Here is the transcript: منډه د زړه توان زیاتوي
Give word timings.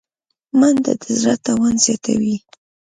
منډه 0.59 0.93
د 1.01 1.03
زړه 1.19 1.35
توان 1.45 1.75
زیاتوي 1.85 2.35